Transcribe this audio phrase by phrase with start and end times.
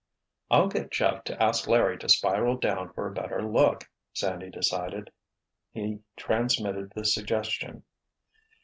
[0.49, 5.11] "I'll get Jeff to ask Larry to spiral down for a better look," Sandy decided.
[5.73, 7.83] He transmitted the suggestion.